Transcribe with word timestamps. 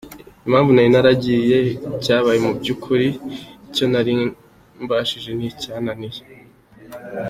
Impamvu 0.45 0.69
nari 0.73 0.89
naragiye, 0.93 1.57
icyabaye 1.97 2.39
mu 2.45 2.51
by’ukuri, 2.59 3.07
icyo 3.67 3.85
nari 3.91 4.11
mbashije 4.83 5.29
n’icyananiye. 5.37 6.21